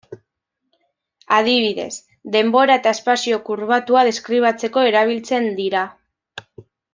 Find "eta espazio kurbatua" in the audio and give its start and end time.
2.81-4.07